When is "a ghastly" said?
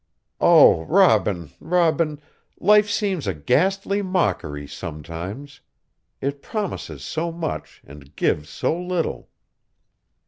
3.27-4.01